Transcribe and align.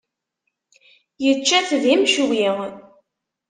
Yečča-t 1.25 1.69
d 1.81 1.83
imecwi. 1.93 2.45